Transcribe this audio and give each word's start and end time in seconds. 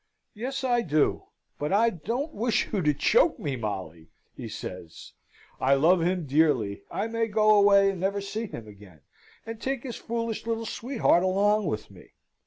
"Yes, 0.33 0.63
I 0.63 0.81
do; 0.81 1.25
but 1.59 1.71
I 1.71 1.91
don't 1.91 2.33
wish 2.33 2.73
you 2.73 2.81
to 2.81 2.91
choke 2.91 3.37
me, 3.37 3.55
Molly," 3.55 4.09
he 4.35 4.49
says. 4.49 5.11
"I 5.59 5.75
love 5.75 6.01
him 6.01 6.25
dearly. 6.25 6.81
I 6.89 7.05
may 7.05 7.27
go 7.27 7.53
away 7.53 7.91
and 7.91 7.99
never 7.99 8.19
see 8.19 8.47
him 8.47 8.67
again, 8.67 9.01
and 9.45 9.61
take 9.61 9.83
his 9.83 9.97
foolish 9.97 10.47
little 10.47 10.65
sweetheart 10.65 11.21
along 11.21 11.67
with 11.67 11.91
me. 11.91 12.13